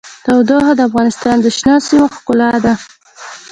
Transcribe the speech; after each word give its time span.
تودوخه 0.25 0.73
د 0.75 0.81
افغانستان 0.89 1.35
د 1.41 1.47
شنو 1.57 1.75
سیمو 1.87 2.05
ښکلا 2.15 2.51
ده. 2.65 2.73